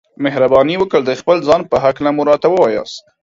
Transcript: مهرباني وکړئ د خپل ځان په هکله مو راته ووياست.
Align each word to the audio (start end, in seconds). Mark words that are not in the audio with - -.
مهرباني 0.23 0.75
وکړئ 0.77 1.01
د 1.05 1.11
خپل 1.19 1.37
ځان 1.47 1.61
په 1.71 1.75
هکله 1.85 2.09
مو 2.15 2.23
راته 2.29 2.47
ووياست. 2.49 3.03